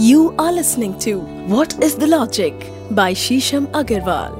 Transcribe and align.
You 0.00 0.32
are 0.38 0.52
listening 0.52 0.92
to 1.00 1.12
What 1.52 1.72
is 1.82 1.96
the 1.96 2.06
Logic 2.06 2.54
by 2.90 3.14
Shisham 3.14 3.64
Agarwal. 3.78 4.34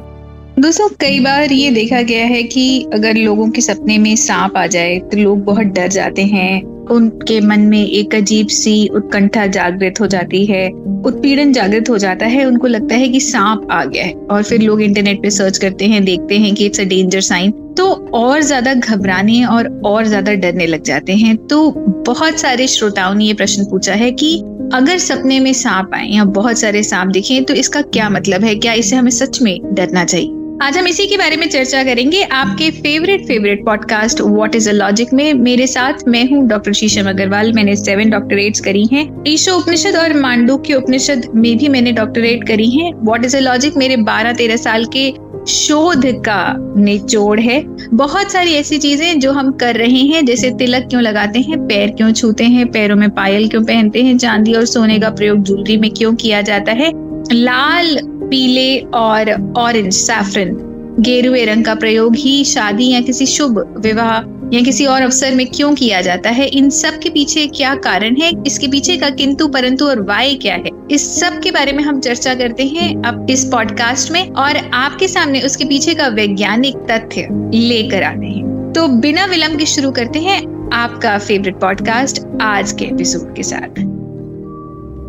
दोस्तों, 0.58 0.88
कई 1.00 1.19
बार 1.21 1.53
ये 1.53 1.71
देखा 1.71 2.03
गया 2.03 2.27
है 2.27 2.42
कि 2.42 2.66
अगर 2.95 3.16
लोगों 3.16 3.48
के 3.50 3.60
सपने 3.60 3.96
में 3.98 4.14
सांप 4.16 4.56
आ 4.56 4.66
जाए 4.66 4.98
तो 5.10 5.16
लोग 5.16 5.42
बहुत 5.44 5.66
डर 5.76 5.88
जाते 5.88 6.24
हैं। 6.24 6.62
उनके 6.90 7.40
मन 7.40 7.60
में 7.71 7.84
एक 7.84 8.14
अजीब 8.14 8.48
सी 8.48 8.76
उत्कंठा 8.96 9.46
जागृत 9.46 10.00
हो 10.00 10.06
जाती 10.06 10.44
है। 10.46 10.69
उत्पीड़न 11.06 11.53
जागृत 11.53 11.90
हो 11.90 11.99
जाता 11.99 12.27
है। 12.27 12.45
उनको 12.45 12.67
लगता 12.67 12.97
है 12.97 13.09
कि 13.09 13.21
सांप 13.21 13.67
आ 13.71 13.85
गया 13.85 14.04
है। 14.04 14.13
और 14.31 14.43
फिर 14.43 14.61
लोग 14.63 14.83
इंटरनेट 14.83 15.22
पे 15.22 15.31
सर्च 15.31 15.59
करते 15.59 15.87
हैं, 15.87 16.05
देखते 16.05 16.38
हैं 16.38 16.55
कि 16.55 16.66
इट्स 16.66 16.80
अ 16.80 16.84
डेंजर 16.84 17.20
साइन 17.20 17.51
तो 17.79 17.87
और 18.15 18.43
ज़्यादा 18.43 18.75
घबराने 18.75 19.45
और 19.47 19.69
और 19.87 20.06
ज़्यादा 20.06 20.33
डरने 20.34 20.66
लग 20.66 20.83
जाते 20.83 21.16
हैं। 21.16 21.37
तो 21.47 21.70
बहुत 22.06 22.38
सारे 22.41 22.66
श्रोताओं 22.69 23.15
ने 23.15 23.25
ये 23.25 23.34
प्रश्न 23.34 23.65
पूछा 23.70 23.95
है 23.95 24.11
कि 24.12 24.41
अगर 24.74 24.98
सपने 24.98 25.38
में 25.41 25.52
सांप 25.52 25.91
आए 25.95 26.06
या 26.06 26.24
बहुत 26.24 26.59
सारे 26.59 26.83
सांप 26.83 27.11
दिखे 27.11 27.41
तो 27.41 27.55
इसका 27.55 27.80
क्या 27.83 28.09
मतलब 28.11 28.45
है? 28.45 28.55
क्या 28.55 28.73
इसे 28.73 28.97
हमें 28.97 29.10
सच 29.10 29.41
में 29.43 29.74
डरना 29.74 30.05
चाहिए? 30.05 30.34
आज 30.62 30.79
हम 30.79 30.87
इसी 30.87 31.06
के 31.06 31.16
बारे 31.16 31.37
में 31.37 31.48
चर्चा 31.48 31.83
करेंगे। 31.84 32.23
आपके 32.23 32.70
favourite 32.70 33.24
favourite 33.27 33.65
podcast 33.65 34.20
what 34.20 34.55
is 34.55 34.69
a 34.70 34.73
logic 34.73 35.12
में। 35.12 35.33
मेरे 35.34 35.66
साथ 35.66 36.07
मैं 36.09 36.24
हूँ 36.30 36.46
डॉक्टर 36.48 36.73
शीशम 36.73 37.09
अग्रवाल 37.09 37.52
मैंने 37.52 37.77
सेवन 37.77 38.10
डॉक्टरेट्स 38.10 38.60
करी 38.60 38.84
हैं। 38.93 39.07
ईशो 39.29 39.57
उपनिषद 39.57 39.96
और 39.96 40.15
मांडू 40.15 40.57
के 40.59 40.74
उपनिषद 40.74 41.27
में 41.35 41.57
भी 41.59 41.69
मैंने 41.69 41.93
डॉक्टरेट 41.93 42.46
करी 42.48 42.71
हैं। 42.71 42.93
व्हाट 43.05 43.24
इज़ 43.24 43.37
अ 43.37 43.41
लॉजिक 43.41 43.77
मेरे 43.77 43.96
बारह 43.96 44.32
तेरह 44.32 44.57
साल 44.57 44.85
के 44.85 45.10
शोध 45.47 46.06
का 46.06 46.55
निचोड़ 46.77 47.41
है। 47.41 47.65
बहुत 47.95 48.33
सारी 48.33 48.52
ऐसी 48.52 48.79
चीज़ें 48.79 49.20
जो 49.20 49.33
हम 49.33 49.52
कर 49.52 49.74
रहे 49.77 49.98
हैं, 49.98 50.27
जैसे 50.27 50.51
तिलक 50.51 50.87
क्यों 50.91 51.02
लगाते 51.02 51.41
हैं, 51.41 51.59
पैर 51.59 51.91
क्यों 51.91 52.12
छूते 52.12 52.45
हैं, 52.45 52.73
पैरों 52.73 52.96
में 52.96 53.10
पायल 53.10 53.48
क्यों 53.48 53.65
पहनते 53.65 54.02
हैं, 54.02 54.19
चांदी 54.19 54.55
और 54.55 54.65
सोने 54.65 54.98
का 54.98 55.10
प्रयोग 55.10 55.43
ज्वेलरी 55.43 55.77
में 55.77 55.91
क्यों 55.91 56.15
किया 56.15 56.43
जाता 56.43 56.73
है? 56.73 56.93
लाल, 57.32 57.98
पीले 58.05 58.79
और 58.79 59.54
ऑरेंज 59.57 59.93
सैफरन 59.93 60.65
गेरुए 61.01 61.45
रंग 61.45 61.65
का 61.65 61.74
प्रयोग 61.74 62.16
ही 62.16 62.45
शादी 62.45 62.88
या 62.88 63.01
किसी 63.01 63.26
शुभ 63.26 63.74
विवाह 63.79 64.38
या 64.52 64.60
किसी 64.60 64.86
और 64.86 65.02
अवसर 65.02 65.34
में 65.34 65.46
क्यों 65.46 65.74
किया 65.74 66.00
जाता 66.00 66.30
है? 66.30 66.46
इन 66.46 66.70
सब 66.70 66.98
के 66.98 67.08
पीछे 67.08 67.46
क्या 67.46 67.74
कारण 67.74 68.16
है? 68.16 68.32
इसके 68.46 68.68
पीछे 68.68 68.96
का 68.96 69.10
किंतु 69.10 69.48
परंतु 69.48 69.86
और 69.86 70.00
वाय 70.02 70.34
क्या 70.34 70.54
है? 70.54 70.68
इस 70.91 71.20
सब 71.20 71.41
के 71.41 71.50
बारे 71.50 71.72
में 71.72 71.84
हम 71.84 72.00
चर्चा 72.00 72.34
करते 72.34 72.64
हैं 72.64 73.02
अब 73.02 73.26
इस 73.30 73.44
पॉडकास्ट 73.44 74.10
में 74.10 74.30
और 74.30 74.70
आपके 74.74 75.08
सामने 75.08 75.41
उसके 75.41 75.64
पीछे 75.64 75.94
का 75.94 76.08
वैज्ञानिक 76.08 76.76
तथ्य 76.76 77.28
लेकर 77.54 78.02
आते 78.02 78.26
हैं। 78.26 78.72
तो 78.72 78.88
बिना 78.88 79.24
विलंब 79.24 79.58
के 79.58 79.66
शुरू 79.66 79.91
करते 79.91 80.19
हैं 80.19 80.70
आपका 80.72 81.19
फेवरेट 81.19 81.54
पॉडकास्ट 81.54 82.22
आज 82.42 82.72
के 82.72 82.84
एपिसोड 82.84 83.36
के 83.36 83.42
साथ। 83.42 83.88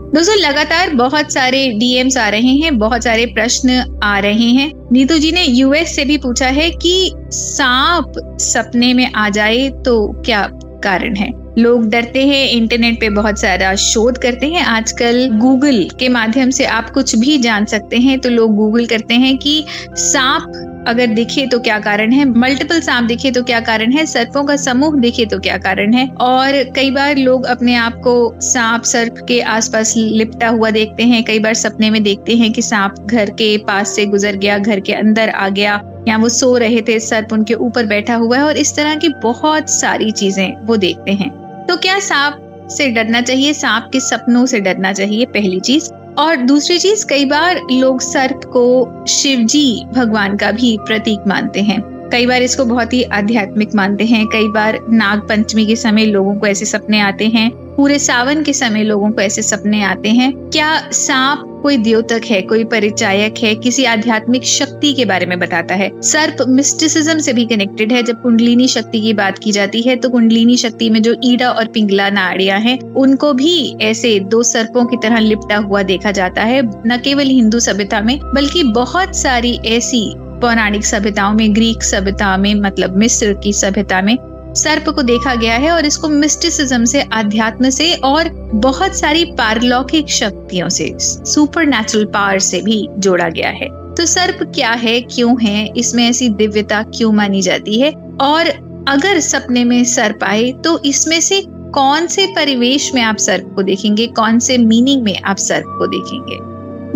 दोस्तों, 0.10 0.36
लगातार 0.38 0.90
बहुत 0.90 1.34
सारे 1.34 1.68
डीएम्स 1.70 2.16
आ 2.18 2.28
रहे 2.30 2.54
हैं, 2.54 2.78
बहुत 2.80 3.04
सारे 3.04 3.26
प्रश्न 3.26 4.00
आ 4.04 4.18
रहे 4.20 4.48
हैं। 4.52 4.72
नीतू 4.92 5.18
जी 5.18 5.32
ने 5.32 5.44
यूएस 5.44 5.96
से 5.96 6.06
भी 6.06 6.18
पूछा 6.18 6.48
है 6.48 6.70
कि 6.72 7.12
सांप 7.32 8.14
सपने 8.42 8.94
में 8.94 9.12
आ 9.12 9.28
जाए 9.30 9.68
तो 9.86 10.24
क्या 10.26 10.42
कारण 10.84 11.16
है? 11.16 11.30
लोग 11.58 11.90
डरते 11.90 12.26
हैं 12.28 12.48
इंटरनेट 12.48 13.00
पे 13.02 13.10
बहुत 13.10 13.40
सारा 13.40 13.74
शोध 13.76 14.18
करते 14.18 14.48
हैं। 14.48 14.64
आजकल 14.64 15.28
गूगल 15.34 15.84
के 16.00 16.10
माध्यम 16.10 16.50
से 16.50 16.66
आप 16.66 16.90
कुछ 16.90 17.16
भी 17.16 17.38
जान 17.38 17.66
सकते 17.66 17.98
हैं 17.98 18.20
तो 18.20 18.30
लोग 18.30 18.56
गूगल 18.56 18.86
करते 18.86 19.14
हैं 19.14 19.38
कि 19.38 19.64
सांप 19.92 20.69
अगर 20.90 21.08
दिखे 21.08 21.46
तो 21.48 21.60
क्या 21.60 21.80
कारण 21.80 22.12
है? 22.12 22.26
मल्टीपल 22.26 22.80
सांप 22.82 23.08
दिखे 23.08 23.32
तो 23.32 23.44
क्या 23.44 23.60
कारण 23.60 23.92
है? 23.92 24.06
सर्पों 24.06 24.44
का 24.44 24.56
समूह 24.56 25.00
दिखे 25.00 25.26
तो 25.26 25.40
क्या 25.40 25.58
कारण 25.58 25.94
है? 25.94 26.08
और 26.08 26.64
कई 26.76 26.92
बार 26.92 27.18
लोग 27.18 27.46
अपने 27.46 27.76
आप 27.76 27.94
को 27.94 28.36
सांप, 28.42 28.84
सर्प 28.84 29.16
के 29.28 29.42
आसपास 29.42 29.94
लिपटा 29.98 30.48
हुआ 30.48 30.70
देखते 30.70 31.04
हैं। 31.04 31.24
कई 31.24 31.40
बार 31.40 31.54
सपने 31.54 31.90
में 31.90 32.04
देखते 32.04 32.36
हैं 32.36 32.52
कि 32.54 32.62
सांप 32.62 32.96
घर 33.06 33.30
के 33.30 33.58
पास 33.58 33.96
से 33.96 34.06
गुजर 34.06 34.36
गया, 34.36 34.58
घर 34.58 34.80
के 34.80 34.94
अंदर 34.94 35.30
आ 35.30 35.50
गया, 35.50 35.82
या 36.08 36.18
वो 36.18 36.30
सो 36.30 36.58
रहे 36.58 36.82
थे, 36.82 37.00
सर्प 37.00 37.34
उनके 37.34 37.54
ऊपर 37.54 37.86
बैठा 37.86 38.16
हुआ 38.16 38.38
है, 38.38 38.44
और 38.44 38.58
इस 38.58 38.76
तरह 38.76 38.96
की 38.96 39.10
बहुत 39.10 39.70
सारी 39.70 40.12
चीज़ें 40.12 40.66
वो 40.66 40.78
देखते 40.78 41.12
हैं। 41.12 41.30
तो 41.66 41.78
क्या 41.78 42.00
सांप 42.00 42.68
से 42.72 42.90
डरना 42.90 43.22
चाहिए? 43.22 43.54
सांप 43.54 43.90
के 43.94 44.00
सपनों 44.00 44.46
से 44.46 44.60
डरना 44.60 44.94
चाहिए? 44.94 45.26
पहली 45.26 45.60
चीज़। 45.60 45.90
और 46.18 46.36
दूसरी 46.36 46.80
चीज़, 46.80 47.06
कई 47.06 47.26
बार 47.26 47.62
लोग 47.72 48.02
सर्प 48.02 48.42
को 48.46 48.90
शिवजी 49.08 49.86
भगवान 49.96 50.38
का 50.38 50.52
भी 50.52 50.78
प्रतीक 50.88 51.20
मानते 51.28 51.62
हैं। 51.62 52.10
कई 52.12 52.26
बार 52.26 52.42
इसको 52.42 52.66
बहुत 52.66 52.94
ही 52.94 53.04
आध्यात्मिक 53.04 53.76
मानते 53.76 54.06
हैं। 54.06 54.28
कई 54.28 54.48
बार 54.48 54.80
नाग 54.90 55.20
पंचमी 55.20 55.66
के 55.66 55.76
समय 55.76 56.06
लोगों 56.06 56.36
को 56.36 56.48
ऐसे 56.48 56.66
सपने 56.66 57.00
आते 57.00 57.28
हैं। 57.28 57.52
पूरे 57.52 58.00
सावन 58.00 58.44
के 58.44 58.54
समय 58.54 58.84
लोगों 58.84 59.12
को 59.12 59.22
ऐसे 59.22 59.42
सपने 59.42 59.84
आते 59.84 60.10
हैं। 60.10 60.34
क्या 60.34 60.90
सांप 60.92 61.49
कोई 61.62 61.78
द्योतक 61.78 62.22
है, 62.26 62.42
कोई 62.42 62.64
परिचायक 62.64 63.36
है, 63.44 63.54
किसी 63.56 63.84
आध्यात्मिक 63.86 64.44
शक्ति 64.44 64.94
के 64.94 65.06
बारे 65.06 65.26
में 65.26 65.38
बताता 65.40 65.76
है। 65.76 65.90
सर्प 66.02 66.44
मिस्टिसिज्म 66.48 67.18
से 67.20 67.34
भी 67.34 67.46
कनेक्टेड 67.46 67.92
है। 67.94 68.04
जब 68.04 68.22
कुंडलिनी 68.22 68.68
शक्ति 68.68 69.02
की 69.02 69.14
बात 69.14 69.38
की 69.38 69.52
जाती 69.52 69.82
है 69.82 69.96
तो 69.96 70.10
कुंडलिनी 70.10 70.58
शक्ति 70.58 70.90
में 70.90 71.02
जो 71.02 71.16
ईडा 71.24 71.50
और 71.50 71.68
पिंगला 71.68 72.10
नाड़िया 72.10 72.56
हैं, 72.58 72.80
उनको 72.80 73.34
भी 73.34 73.76
ऐसे 73.82 74.20
दो 74.20 74.44
सर्पों 74.44 74.86
की 74.86 74.98
तरह 74.98 75.20
लिपटा 75.20 75.58
हुआ 75.58 75.84
देखा 75.84 76.12
जाता 76.12 76.44
है। 76.44 76.62
न 76.88 76.98
केवल 77.04 77.26
हिंदू 77.26 77.60
सभ्यता 77.60 78.02
में, 78.02 78.20
बल्कि 78.26 78.64
बहुत 78.64 79.16
सारी 79.16 79.58
ऐसी 79.68 80.14
पौराणिक 80.18 80.86
सभ्यताओं 80.86 81.34
में, 81.34 81.54
ग्रीक 81.56 81.84
सभ्यता 81.84 82.36
में 82.38 82.54
मतलब 82.56 82.98
मिस्र 82.98 83.34
की 83.34 83.54
सभ्यता 83.54 84.02
में 84.02 84.16
सर्प 84.56 84.90
को 84.90 85.02
देखा 85.02 85.34
गया 85.36 85.56
है 85.56 85.72
और 85.72 85.86
इसको 85.86 86.08
मिस्टिसिज्म 86.10 86.86
से 86.86 87.02
अध्यात्म 87.14 87.70
से 87.70 87.94
और 87.96 88.30
बहुत 88.54 88.96
सारी 88.96 89.26
पारलौकिक 89.38 90.10
शक्तियों 90.10 90.70
से 90.70 90.94
सुपर 91.00 91.66
नेचुरल 91.66 92.06
पावर 92.06 92.40
से 92.40 92.62
भी 92.62 92.88
जोड़ा 92.98 93.30
गया 93.30 93.50
है। 93.50 93.68
तो 93.96 94.06
सर्प 94.06 94.44
क्या 94.56 94.72
है, 94.72 95.00
क्यों 95.02 95.36
है, 95.42 95.68
इसमें 95.78 96.08
ऐसी 96.10 96.30
दिव्यता 96.30 96.82
क्यों 96.84 97.12
मानी 97.12 97.42
जाती 97.42 97.80
है? 97.82 97.92
और 98.22 98.50
अगर 98.88 99.20
सपने 99.20 99.64
में 99.64 99.84
सर्प 99.84 100.24
आए 100.24 100.52
तो 100.64 100.78
इसमें 100.86 101.20
से 101.22 101.42
कौन 101.74 102.08
से 102.08 102.26
परिवेश 102.28 102.94
में 102.96 103.02
आप 103.02 103.18
सर्प 103.18 103.52
को 103.56 103.64
देखेंगे, 103.64 104.08
कौन 104.08 104.40
से 104.40 104.58
मीनिंग 104.58 105.04
में 105.04 105.22
आप 105.22 105.38
सर्प 105.38 105.66
को 105.80 105.88
देखेंगे? 105.88 106.38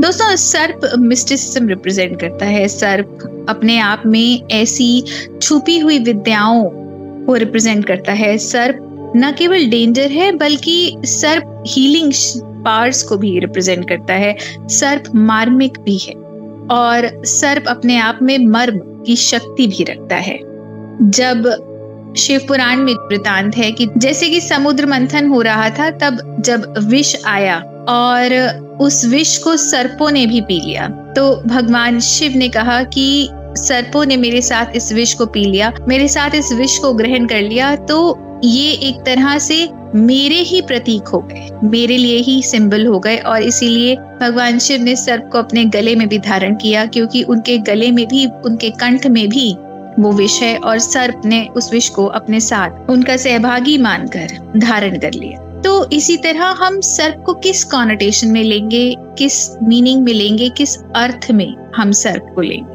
दोस्तों, 0.02 0.36
सर्प 0.36 0.92
मिस्टिसिज्म 1.00 1.68
रिप्रेजेंट 1.68 2.20
करता 2.22 2.46
है। 2.46 2.68
सर्प 2.68 3.46
अपने 3.50 3.78
आप 3.80 4.04
में 4.06 4.48
ऐसी 4.52 5.04
छुपी 5.42 5.78
हुई 5.80 6.00
विद्याओं 6.00 6.64
को 7.26 7.36
रिप्रेजेंट 7.36 7.86
करता 7.86 8.12
है 8.12 8.38
सर्प। 8.38 8.90
न 9.16 9.32
केवल 9.32 9.66
डेंजर 9.66 10.12
है, 10.12 10.32
बल्कि 10.32 10.96
सर्प 11.06 11.64
हीलिंग 11.68 12.12
पार्ट्स 12.66 13.04
को 13.04 13.18
भी 13.18 13.40
रिप्रेजेंट 13.40 13.88
करता 13.90 14.14
है। 14.14 14.36
सर्प 14.70 15.04
मार्मिक 15.16 15.78
भी 15.80 15.98
है 15.98 16.14
और 16.72 17.26
सर्प 17.26 17.68
अपने 17.68 17.98
आप 17.98 18.20
में 18.22 18.38
मर्म 18.48 18.78
की 19.04 19.16
शक्ति 19.16 19.68
भी 19.68 19.84
रखता 19.84 20.16
है। 20.16 20.40
जब 21.02 22.14
शिव 22.18 22.42
पुराण 22.48 22.78
में 22.78 22.94
वृतांत 22.94 23.56
है 23.58 23.72
कि 23.72 23.88
जैसे 23.98 24.30
कि 24.30 24.42
समुद्र 24.42 24.86
मंथन 24.86 25.28
हो 25.28 25.42
रहा 25.42 25.70
था, 25.70 25.90
तब 25.92 26.36
जब 26.40 26.74
विष 26.80 27.16
आया 27.26 27.58
और 27.90 28.78
उस 28.82 29.06
विष 29.06 29.38
को 29.38 29.56
सर्पों 29.58 30.12
ने 30.12 30.26
भी 30.28 30.42
पी 30.42 30.60
लिया 30.66 30.88
तो 30.88 31.36
भगवान 31.46 32.00
शिव 32.00 32.38
ने 32.38 32.50
कहा 32.50 32.84
कि 32.84 33.30
सर्पों 33.58 34.06
ने 34.06 34.18
मेरे 34.18 34.42
साथ 34.42 34.76
इस 34.76 34.92
विष 34.94 35.14
को 35.14 35.26
पी 35.26 35.44
लिया, 35.44 35.74
मेरे 35.88 36.08
साथ 36.08 36.36
इस 36.36 36.52
विष 36.54 36.78
को 36.78 36.94
ग्रहण 36.94 37.26
कर 37.28 37.42
लिया 37.42 37.76
तो 37.76 38.18
ये 38.44 38.72
एक 38.88 38.96
तरह 39.06 39.38
से 39.40 39.68
मेरे 39.96 40.36
ही 40.36 40.62
प्रतीक 40.62 41.08
हो 41.08 41.20
गए, 41.22 41.50
मेरे 41.64 41.98
लिए 41.98 42.18
ही 42.20 42.42
सिंबल 42.44 42.86
हो 42.86 43.00
गए 43.00 43.18
और 43.18 43.44
इसीलिए 43.44 43.96
भगवान 44.22 44.58
शिव 44.60 44.82
ने 44.82 44.96
सर्प 44.96 45.30
को 45.32 45.38
अपने 45.38 45.66
गले 45.66 45.96
में 45.96 46.08
भी 46.10 46.18
धारण 46.20 46.56
किया, 46.56 46.86
क्योंकि 46.86 47.24
उनके 47.24 47.58
गले 47.60 47.92
में 47.92 48.06
भी, 48.08 48.26
उनके 48.26 48.70
कंठ 48.72 49.08
में 49.08 49.28
भी 49.30 49.54
वो 50.00 50.12
विष 50.12 50.42
है 50.42 50.58
और 50.58 50.80
सर्प 50.80 51.22
ने 51.26 51.46
उस 51.56 51.72
विष 51.74 51.90
को 51.90 52.06
अपने 52.12 52.40
साथ 52.40 52.90
उनका 52.90 53.18
सहभागी 53.18 53.78
मानकर 53.78 54.38
धारण 54.58 54.98
कर 55.00 55.14
लिया। 55.14 55.40
तो 55.62 55.86
इसी 55.92 56.16
तरह 56.18 56.44
हम 56.60 56.80
सर्प 56.82 57.24
को 57.26 57.34
किस 57.36 57.64
कॉनोटेशन 57.64 58.32
में 58.32 58.44
लेंगे, 58.44 58.96
किस 59.18 59.50
मीनिंग 59.64 60.04
में 60.04 60.14
लेंगे, 60.14 60.50
किस 60.50 60.78
अर्थ 60.96 61.32
में 61.32 61.54
हम 61.76 61.92
सर्प 61.94 62.32
को 62.36 62.42
लेंगे? 62.42 62.73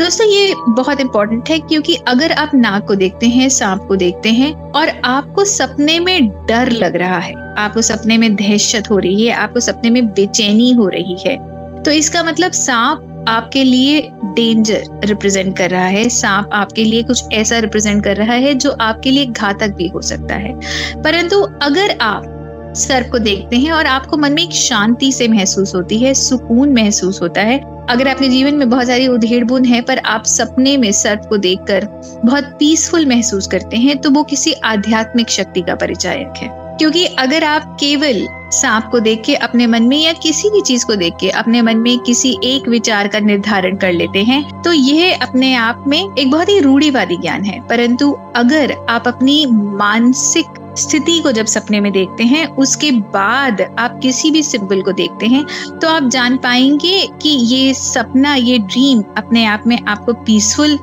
दोस्तों, 0.00 0.26
ये 0.26 0.54
बहुत 0.68 1.00
इंपॉर्टेंट 1.00 1.48
है 1.48 1.58
क्योंकि 1.60 1.94
अगर 2.08 2.32
आप 2.32 2.50
नाग 2.54 2.86
को 2.86 2.94
देखते 2.94 3.26
हैं, 3.28 3.48
सांप 3.48 3.80
को 3.88 3.96
देखते 3.96 4.28
हैं 4.28 4.52
और 4.72 4.88
आपको 5.04 5.44
सपने 5.44 5.98
में 6.00 6.28
डर 6.46 6.70
लग 6.72 6.96
रहा 6.96 7.18
है, 7.18 7.34
आपको 7.58 7.82
सपने 7.82 8.16
में 8.18 8.34
दहशत 8.36 8.90
हो 8.90 8.98
रही 8.98 9.26
है, 9.26 9.32
आपको 9.32 9.60
सपने 9.60 9.90
में 9.90 10.06
बेचैनी 10.06 10.72
हो 10.72 10.88
रही 10.88 11.16
है 11.26 11.36
तो 11.82 11.90
इसका 11.90 12.22
मतलब 12.22 12.52
सांप 12.52 13.24
आपके 13.28 13.64
लिए 13.64 14.00
डेंजर 14.36 14.84
रिप्रेजेंट 15.04 15.56
कर 15.58 15.70
रहा 15.70 15.86
है। 15.86 16.08
सांप 16.08 16.50
आपके 16.52 16.84
लिए 16.84 17.02
कुछ 17.02 17.32
ऐसा 17.32 17.58
रिप्रेजेंट 17.58 18.02
कर 18.04 18.16
रहा 18.16 18.34
है 18.34 18.54
जो 18.54 18.70
आपके 18.80 19.10
लिए 19.10 19.26
घातक 19.26 19.74
भी 19.76 19.88
हो 19.88 20.00
सकता 20.02 20.34
है। 20.34 20.54
परंतु 21.02 21.40
अगर 21.62 21.96
आप 22.00 22.72
सर्प 22.76 23.10
को 23.12 23.18
देखते 23.18 23.56
हैं 23.56 23.72
और 23.72 23.86
आपको 23.86 24.16
मन 24.16 24.32
में 24.32 24.42
एक 24.42 24.52
शांति 24.52 25.12
से 25.12 25.28
महसूस 25.28 25.74
होती 25.74 25.98
है, 25.98 26.14
सुकून 26.14 26.72
महसूस 26.72 27.20
होता 27.22 27.40
है 27.40 27.58
अगर 27.90 28.08
आपके 28.08 28.28
जीवन 28.28 28.54
में 28.54 28.68
बहुत 28.70 28.86
सारी 28.86 29.06
उधेड़ 29.08 29.44
बुन 29.44 29.64
है, 29.64 29.80
पर 29.80 29.98
आप 29.98 30.24
सपने 30.24 30.76
में 30.76 30.90
सर्प 30.92 31.26
को 31.28 31.36
देखकर 31.36 31.84
बहुत 32.24 32.44
पीसफुल 32.58 33.06
महसूस 33.06 33.46
करते 33.46 33.76
हैं 33.76 33.96
तो 33.98 34.10
वो 34.10 34.22
किसी 34.22 34.52
आध्यात्मिक 34.64 35.30
शक्ति 35.30 35.60
का 35.60 35.74
परिचायक 35.74 36.34
है। 36.36 36.48
क्योंकि 36.78 37.04
अगर 37.18 37.44
आप 37.44 37.76
केवल 37.80 38.26
सांप 38.52 38.84
को 38.92 39.00
देख 39.00 39.22
के 39.24 39.34
अपने 39.34 39.66
मन 39.66 39.82
में 39.82 39.96
या 39.96 40.12
किसी 40.12 40.50
भी 40.50 40.60
चीज़ 40.60 40.86
को 40.86 40.94
देख 40.94 41.14
के 41.20 41.30
अपने 41.30 41.62
मन 41.62 41.76
में 41.76 41.98
किसी 41.98 42.36
एक 42.44 42.68
विचार 42.68 43.08
का 43.08 43.18
निर्धारण 43.20 43.76
कर 43.76 43.92
लेते 43.92 44.22
हैं 44.24 44.62
तो 44.62 44.72
यह 44.72 45.18
अपने 45.22 45.54
आप 45.54 45.84
में 45.86 45.98
एक 46.18 46.30
बहुत 46.30 46.48
ही 46.48 46.58
रूढ़ीवादी 46.60 47.16
ज्ञान 47.16 47.44
है। 47.44 47.60
परंतु 47.68 48.12
अगर 48.36 48.74
आप 48.88 49.08
अपनी 49.08 49.44
मानसिक 49.50 50.46
स्थिति 50.76 51.18
को 51.20 51.32
जब 51.32 51.46
सपने 51.46 51.80
में 51.80 51.90
देखते 51.92 52.24
हैं, 52.24 52.46
उसके 52.56 52.90
बाद 52.90 53.60
आप 53.78 53.98
किसी 54.02 54.30
भी 54.30 54.42
सिंबल 54.42 54.82
को 54.82 54.92
देखते 54.92 55.26
हैं 55.26 55.44
तो 55.78 55.88
आप 55.88 56.08
जान 56.08 56.36
पाएँगे 56.36 57.06
कि 57.22 57.28
ये 57.28 57.72
सपना, 57.74 58.34
ये 58.34 58.58
ड्रीम 58.58 59.02
अपने 59.16 59.44
आप 59.46 59.66
में 59.66 59.78
आपको 59.78 60.12
पीसफुल 60.24 60.78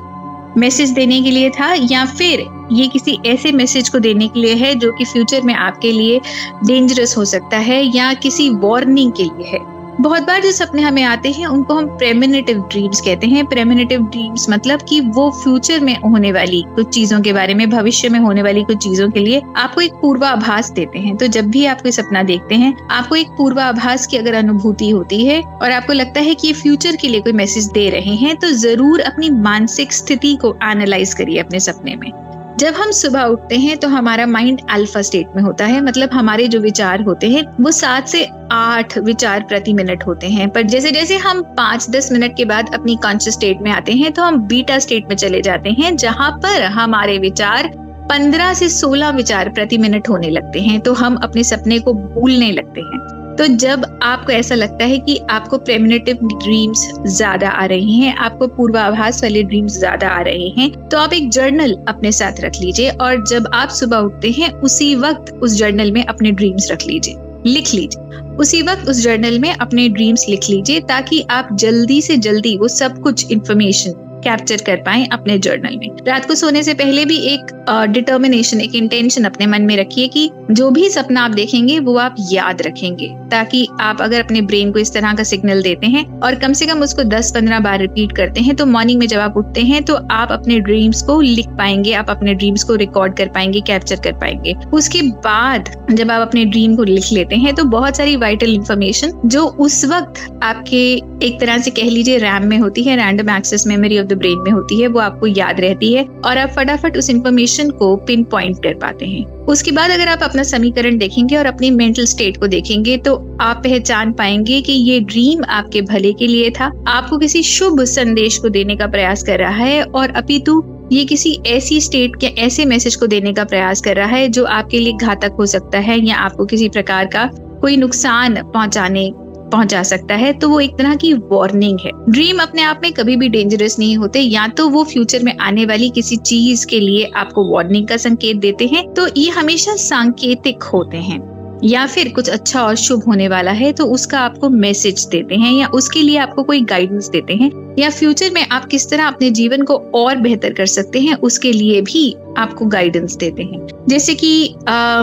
मैसेज 0.58 0.90
देने 0.90 1.22
के 1.22 1.30
लिए 1.30 1.50
था, 1.50 1.72
या 1.82 2.04
फिर 2.06 2.46
ये 2.72 2.86
किसी 2.88 3.16
ऐसे 3.26 3.52
मैसेज 3.52 3.88
को 3.88 3.98
देने 3.98 4.28
के 4.28 4.40
लिए 4.40 4.54
है 4.54 4.74
जो 4.74 4.92
कि 4.92 5.04
फ्यूचर 5.04 5.42
में 5.42 5.54
आपके 5.54 5.92
लिए 5.92 6.20
डेंजरस 6.64 7.16
हो 7.16 7.24
सकता 7.24 7.58
है, 7.58 7.82
या 7.96 8.12
किसी 8.14 8.48
वार्निंग 8.50 9.12
के 9.12 9.24
लिए 9.24 9.46
है। 9.48 9.58
बहुत 10.00 10.22
बार 10.22 10.42
जो 10.42 10.50
सपने 10.52 10.82
हमें 10.82 11.02
आते 11.02 11.30
हैं, 11.30 11.46
उनको 11.46 11.74
हम 11.74 11.86
प्रेमिनेटिव 11.98 12.58
ड्रीम्स 12.62 13.00
कहते 13.00 13.26
हैं। 13.26 13.44
प्रेमिनेटिव 13.46 14.02
ड्रीम्स 14.02 14.48
मतलब 14.50 14.82
कि 14.88 15.00
वो 15.08 15.30
फ्यूचर 15.42 15.80
में 15.80 15.94
होने 16.02 16.30
वाली 16.32 16.62
कुछ 16.74 16.88
चीज़ों 16.88 17.20
के 17.20 17.32
बारे 17.32 17.54
में, 17.54 17.68
भविष्य 17.70 18.08
में 18.08 18.18
होने 18.18 18.42
वाली 18.42 18.62
कुछ 18.64 18.78
चीज़ों 18.84 19.08
के 19.10 19.20
लिए 19.20 19.42
आपको 19.56 19.80
एक 19.80 19.94
पूर्वाभास 20.02 20.70
देते 20.70 20.98
हैं। 20.98 21.16
तो 21.16 21.26
जब 21.28 21.50
भी 21.50 21.64
आप 21.66 21.80
कोई 21.80 21.92
सपना 21.92 22.22
देखते 22.22 22.54
हैं, 22.54 22.74
आपको 22.90 23.16
एक 23.16 23.30
पूर्वाभास 23.38 24.06
की 24.06 24.16
अगर 24.16 24.34
अनुभूति 24.34 24.90
होती 24.90 25.24
है 25.26 25.40
और 25.42 25.70
आपको 25.70 25.92
लगता 25.92 26.20
है 26.20 26.34
कि 26.34 26.46
ये 26.48 26.52
फ्यूचर 26.52 26.96
के 26.96 27.08
लिए 27.08 27.20
कोई 27.20 27.32
मैसेज 27.32 27.66
दे 27.72 27.88
रहे 27.90 28.14
हैं 28.16 28.36
तो 28.36 28.50
ज़रूर 28.58 29.00
अपनी 29.02 29.30
मानसिक 29.42 29.92
स्थिति 29.92 30.34
को 30.36 30.56
एनालाइज 30.64 31.14
करिए 31.14 31.38
अपने 31.38 31.60
सपने 31.60 31.96
में। 31.96 32.10
जब 32.58 32.74
हम 32.74 32.90
सुबह 32.90 33.22
उठते 33.22 33.56
हैं 33.56 33.76
तो 33.78 33.88
हमारा 33.88 34.24
माइंड 34.26 34.60
अल्फ़ा 34.70 35.00
स्टेट 35.02 35.34
में 35.36 35.42
होता 35.42 35.64
है। 35.64 35.80
मतलब 35.80 36.12
हमारे 36.12 36.46
जो 36.48 36.60
विचार 36.60 37.02
होते 37.02 37.28
हैं, 37.30 37.44
वो 37.60 37.70
सात 37.70 38.08
से 38.08 38.24
आठ 38.52 38.96
विचार 38.98 39.42
प्रति 39.42 39.72
मिनट 39.72 40.06
होते 40.06 40.28
हैं। 40.28 40.48
पर 40.50 40.62
जैसे 40.62 40.90
जैसे 40.90 41.16
हम 41.16 41.42
पाँच 41.56 41.88
दस 41.90 42.10
मिनट 42.12 42.36
के 42.36 42.44
बाद 42.44 42.74
अपनी 42.74 42.96
कॉन्शियस 42.96 43.34
स्टेट 43.34 43.60
में 43.62 43.70
आते 43.70 43.92
हैं 43.92 44.12
तो 44.12 44.22
हम 44.22 44.40
बीटा 44.42 44.78
स्टेट 44.78 45.08
में 45.08 45.16
चले 45.16 45.42
जाते 45.42 45.70
हैं, 45.70 45.96
जहाँ 45.96 46.30
पर 46.32 46.62
हमारे 46.62 47.18
विचार 47.18 47.70
पंद्रह 48.10 48.52
से 48.54 48.68
सोलह 48.68 49.10
विचार 49.10 49.48
प्रति 49.48 49.78
मिनट 49.78 50.08
होने 50.08 50.30
लगते 50.30 50.60
हैं। 50.60 50.80
तो 50.80 50.92
हम 50.94 51.16
अपने 51.16 51.44
सपने 51.44 51.78
को 51.78 51.94
भूलने 51.94 52.50
लगते 52.52 52.80
हैं। 52.80 53.17
तो 53.38 53.46
जब 53.56 53.84
आपको 54.02 54.32
ऐसा 54.32 54.54
लगता 54.54 54.84
है 54.84 54.98
कि 54.98 55.16
आपको 55.30 55.58
प्रेमिनेटिव 55.58 56.18
ड्रीम्स 56.24 56.80
ज़्यादा 57.06 57.48
आ 57.48 57.64
रही 57.64 57.94
हैं, 57.94 58.14
आपको 58.16 58.46
पूर्वाभास 58.46 59.22
वाले 59.22 59.42
ड्रीम्स 59.42 59.78
ज़्यादा 59.78 60.08
आ 60.08 60.20
रहे 60.20 60.48
हैं 60.58 60.88
तो 60.88 60.98
आप 60.98 61.12
एक 61.12 61.28
जर्नल 61.30 61.76
अपने 61.88 62.12
साथ 62.12 62.40
रख 62.40 62.60
लीजिए 62.60 62.90
और 62.90 63.24
जब 63.26 63.48
आप 63.54 63.68
सुबह 63.70 63.98
उठते 63.98 64.30
हैं, 64.30 64.50
उसी 64.52 64.94
वक्त 64.96 65.32
उस 65.34 65.56
जर्नल 65.58 65.92
में 65.92 66.04
अपने 66.04 66.30
ड्रीम्स 66.32 66.70
रख 66.72 66.86
लीजिए। 66.86 67.16
लिख 67.46 67.72
लीजिए। 67.74 68.36
उसी 68.36 68.62
वक्त 68.62 68.88
उस 68.88 69.02
जर्नल 69.02 69.38
में 69.38 69.52
अपने 69.52 69.88
ड्रीम्स 69.88 70.24
लिख 70.28 70.48
लीजिए 70.50 70.80
ताकि 70.88 71.20
आप 71.30 71.48
जल्दी 71.54 72.00
से 72.02 72.16
जल्दी 72.18 72.56
वो 72.58 72.68
सब 72.68 73.00
कुछ 73.02 73.30
इन्फॉर्मेशन 73.32 73.92
कैप्चर 74.18 74.62
कर 74.66 74.76
पाए 74.82 75.06
अपने 75.12 75.38
जर्नल 75.38 75.76
में। 75.76 75.88
रात 76.06 76.26
को 76.28 76.34
सोने 76.34 76.62
से 76.62 76.74
पहले 76.74 77.04
भी 77.04 77.16
एक 77.28 77.54
डिटर्मिनेशन 77.90 78.60
एक 78.60 78.74
इंटेंशन 78.74 79.24
अपने 79.24 79.46
मन 79.46 79.62
में 79.62 79.76
रखिए 79.76 80.08
कि 80.08 80.30
जो 80.50 80.70
भी 80.70 80.88
सपना 80.90 81.22
आप 81.22 81.30
देखेंगे, 81.30 81.78
वो 81.78 81.96
आप 81.98 82.14
याद 82.30 82.62
रखेंगे। 82.62 83.08
ताकि 83.30 83.66
आप 83.80 84.00
अगर 84.00 84.22
अपने 84.24 84.40
ब्रेन 84.42 84.70
को 84.72 84.78
इस 84.78 84.92
तरह 84.92 85.12
का 85.14 85.22
सिग्नल 85.24 85.62
देते 85.62 85.86
हैं 85.86 86.04
और 86.20 86.34
कम 86.34 86.52
से 86.52 86.66
कम 86.66 86.82
उसको 86.82 87.02
10-15 87.04 87.60
बार 87.60 87.78
रिपीट 87.80 88.12
करते 88.16 88.40
हैं 88.40 88.54
तो 88.56 88.66
मॉर्निंग 88.66 88.98
में 88.98 89.06
जब 89.06 89.18
आप 89.20 89.36
उठते 89.36 89.62
हैं 89.62 89.82
तो 89.84 89.94
आप 90.12 90.32
अपने 90.32 90.58
ड्रीम्स 90.60 91.02
को 91.02 91.20
लिख 91.20 91.48
पाएँगे, 91.58 91.92
आप 91.92 92.10
अपने 92.10 92.34
ड्रीम्स 92.34 92.64
को 92.64 92.74
रिकॉर्ड 92.76 93.16
कर 93.16 93.28
पाएँगे 93.28 93.60
कैप्चर 93.62 94.00
कर 94.04 94.12
पाएँगे। 94.20 94.54
उसके 94.72 95.02
बाद 95.02 95.70
जब 95.90 96.10
आप 96.10 96.26
अपने 96.28 96.44
ड्रीम 96.46 96.76
को 96.76 96.84
लिख 96.84 97.12
लेते 97.12 97.36
हैं 97.36 97.54
तो 97.54 97.64
बहुत 97.66 97.96
सारी 97.96 98.16
वाइटल 98.16 98.54
इंफॉर्मेशन 98.54 99.12
जो 99.26 99.44
उस 99.60 99.84
वक्त 99.84 100.20
आपके 100.42 100.82
एक 101.26 101.38
तरह 101.40 101.58
से 101.58 101.70
कह 101.72 101.90
लीजिए 101.90 102.18
रैम 102.18 102.46
में 102.46 102.58
होती 102.58 102.82
है 102.82 102.96
random 102.96 103.30
access 103.30 103.66
memory 103.66 103.98
of 103.98 104.06
the 104.08 104.18
brain 104.18 104.38
में 104.38 104.50
होती 104.50 104.80
है, 104.80 104.86
वो 104.88 105.00
आपको 105.00 105.26
याद 105.26 105.60
रहती 105.60 105.92
है 105.94 106.04
और 106.24 106.38
आप 106.38 106.50
फटाफट 106.50 106.96
उस 106.96 107.10
इन्फॉर्मेशन 107.10 107.70
को 107.70 107.94
पिन 107.96 108.24
पॉइंट 108.24 108.62
कर 108.62 108.74
पाते 108.74 109.06
हैं। 109.06 109.24
उसके 109.46 109.72
बाद 109.72 109.90
अगर 109.90 110.08
आप 110.08 110.22
अपना 110.22 110.42
समीकरण 110.42 110.98
देखेंगे 110.98 111.36
और 111.36 111.46
अपनी 111.46 111.70
मेंटल 111.70 112.04
स्टेट 112.04 112.36
को 112.36 112.46
देखेंगे 112.46 112.96
तो 112.96 113.14
आप 113.40 113.62
पहचान 113.64 114.12
पाएँगे 114.12 114.60
कि 114.62 114.72
ये 114.72 114.98
ड्रीम 115.00 115.44
आपके 115.48 115.82
भले 115.82 116.12
के 116.12 116.26
लिए 116.26 116.50
था। 116.50 116.72
आपको 116.88 117.18
किसी 117.18 117.42
शुभ 117.42 117.82
संदेश 117.84 118.38
को 118.38 118.48
देने 118.48 118.76
का 118.76 118.86
प्रयास 118.86 119.22
कर 119.22 119.38
रहा 119.38 119.64
है 119.64 119.82
और 119.84 120.10
अपितु 120.10 120.62
ये 120.92 121.04
किसी 121.04 121.38
ऐसी 121.46 121.80
स्टेट 121.80 122.14
के 122.16 122.26
ऐसे 122.42 122.64
मैसेज 122.64 122.94
को 122.96 123.06
देने 123.06 123.32
का 123.32 123.44
प्रयास 123.44 123.80
कर 123.80 123.96
रहा 123.96 124.06
है 124.06 124.28
जो 124.28 124.44
आपके 124.44 124.78
लिए 124.78 124.92
घातक 124.92 125.32
हो 125.32 125.46
सकता 125.46 125.78
है 125.78 125.98
या 126.00 126.16
आपको 126.16 126.44
किसी 126.44 126.68
प्रकार 126.68 127.06
का 127.06 127.24
कोई 127.60 127.76
नुकसान 127.76 128.42
पहुँचाने 128.44 129.10
पहुँचा 129.50 129.82
सकता 129.82 130.14
है 130.14 130.32
तो 130.32 130.48
वो 130.48 130.60
एक 130.60 130.76
तरह 130.78 130.94
की 130.94 131.12
वार्निंग 131.12 131.78
है। 131.84 131.90
ड्रीम 132.08 132.38
अपने 132.38 132.62
आप 132.62 132.80
में 132.82 132.92
कभी 132.92 133.16
भी 133.16 133.28
डेंजरस 133.28 133.78
नहीं 133.78 133.96
होते 133.96 134.20
या 134.20 134.46
तो 134.48 134.68
वो 134.68 134.84
फ्यूचर 134.84 135.22
में 135.22 135.36
आने 135.38 135.64
वाली 135.66 135.88
किसी 135.90 136.16
चीज़ 136.16 136.66
के 136.66 136.80
लिए 136.80 137.10
आपको 137.16 137.44
वार्निंग 137.52 137.88
का 137.88 137.96
संकेत 137.96 138.36
देते 138.36 138.66
हैं 138.66 138.86
तो 138.94 139.06
ये 139.16 139.28
हमेशा 139.30 139.76
सांकेतिक 139.78 140.62
होते 140.64 140.96
हैं। 140.98 141.26
या 141.64 141.86
फिर 141.86 142.08
कुछ 142.08 142.28
अच्छा 142.30 142.62
और 142.62 142.74
शुभ 142.76 143.02
होने 143.06 143.26
वाला 143.28 143.50
है 143.50 143.72
तो 143.72 143.84
उसका 143.84 144.18
आपको 144.20 144.48
मैसेज 144.48 145.06
देते 145.06 145.34
हैं 145.34 145.52
या 145.52 145.66
उसके 145.68 146.02
लिए 146.02 146.18
आपको 146.18 146.42
कोई 146.42 146.60
गाइडेंस 146.62 147.08
देते 147.08 147.34
हैं। 147.34 147.50
या 147.78 147.88
फ्यूचर 147.90 148.30
में 148.34 148.46
आप 148.46 148.66
किस 148.66 148.88
तरह 148.90 149.06
अपने 149.06 149.30
जीवन 149.30 149.62
को 149.62 149.76
और 149.94 150.16
बेहतर 150.16 150.52
कर 150.52 150.66
सकते 150.66 151.00
हैं 151.00 151.14
उसके 151.20 151.52
लिए 151.52 151.80
भी 151.82 152.12
आपको 152.38 152.66
गाइडेंस 152.66 153.16
देते 153.16 153.42
हैं। 153.42 153.66
जैसे 153.88 154.14
कि 154.14 154.54
आ, 154.68 155.02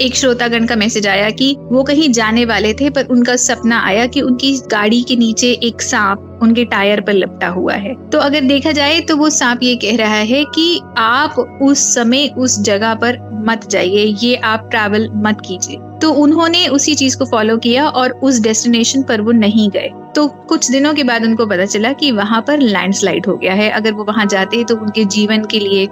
एक 0.00 0.16
श्रोतागण 0.16 0.66
का 0.66 0.76
मैसेज 0.76 1.06
आया 1.06 1.28
कि 1.30 1.54
वो 1.62 1.82
कहीं 1.82 2.08
जाने 2.12 2.44
वाले 2.44 2.72
थे, 2.74 2.88
पर 2.90 3.06
उनका 3.06 3.36
सपना 3.36 3.80
आया 3.80 4.06
कि 4.06 4.20
उनकी 4.20 4.52
गाड़ी 4.70 5.02
के 5.02 5.16
नीचे 5.16 5.50
एक 5.62 5.82
सांप 5.82 6.38
उनके 6.42 6.64
टायर 6.64 7.00
पर 7.00 7.12
लपटा 7.12 7.48
हुआ 7.48 7.74
है। 7.74 7.94
तो 8.10 8.18
अगर 8.18 8.40
देखा 8.40 8.72
जाए 8.72 9.00
तो 9.00 9.16
वो 9.16 9.30
सांप 9.30 9.62
ये 9.62 9.74
कह 9.76 9.96
रहा 9.96 10.14
है 10.14 10.44
कि 10.54 10.80
आप 10.98 11.38
उस 11.62 11.94
समय, 11.94 12.28
उस 12.38 12.60
जगह 12.60 12.94
पर 12.94 13.18
मत 13.46 13.68
जाइए, 13.70 14.04
ये 14.22 14.34
आप 14.36 14.68
ट्रैवल 14.70 15.08
मत 15.16 15.42
कीजिए। 15.46 15.76
तो 16.02 16.10
उन्होंने 16.12 16.66
उसी 16.68 16.94
चीज़ 16.94 17.16
को 17.18 17.24
फॉलो 17.24 17.56
किया 17.56 17.88
और 17.88 18.10
उस 18.22 18.40
डेस्टिनेशन 18.40 19.02
पर 19.02 19.20
वो 19.20 19.32
नहीं 19.32 19.68
गए। 19.70 19.90
तो 20.16 20.26
कुछ 20.48 20.70
दिनों 20.70 20.92
के 20.94 21.04
बाद 21.04 21.24
उनको 21.24 21.46
पता 21.46 21.64
चला 21.66 21.92
कि 21.92 22.10
वहाँ 22.12 22.40
पर 22.40 22.58
लैंडस्लाइड 22.58 23.26
हो 23.26 23.36
गया 23.36 23.52
है। 23.54 23.68
अगर 23.70 23.92
वो 23.92 24.04
वहाँ 24.04 24.26
जाते 24.26 24.62
तो 24.64 24.76
उनके 24.76 25.04
जीवन 25.06 25.44
के 25.44 25.58
लिए 25.58 25.88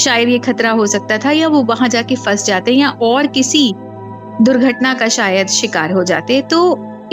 शायद 0.00 0.28
ये 0.28 0.38
खतरा 0.38 0.70
हो 0.70 0.86
सकता 0.86 1.18
था 1.18 1.30
या 1.30 1.48
वो 1.48 1.62
वहाँ 1.62 1.88
जाके 1.88 2.16
फंस 2.16 2.46
जाते 2.46 2.72
या 2.72 2.90
और 3.02 3.26
किसी 3.26 3.72
दुर्घटना 4.42 4.94
का 4.94 5.08
शायद 5.08 5.46
शिकार 5.48 5.92
हो 5.92 6.04
जाते। 6.04 6.40
तो 6.42 6.60